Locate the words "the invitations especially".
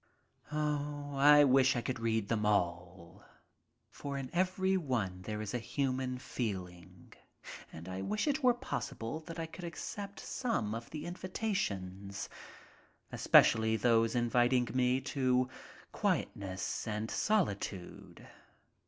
10.89-13.75